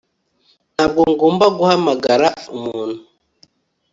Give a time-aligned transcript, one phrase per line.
[0.75, 2.99] Ntabwo ngomba guhamagara umuntu